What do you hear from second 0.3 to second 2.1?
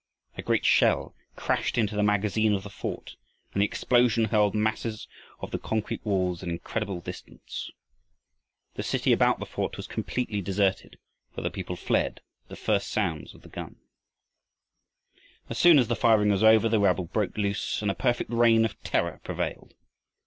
A great shell crashed into the